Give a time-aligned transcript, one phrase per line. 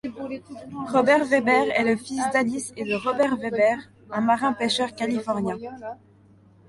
[0.87, 3.75] Robert Webber est le fils d'Alice et de Robert Webber,
[4.09, 5.59] un marin pêcheur californien.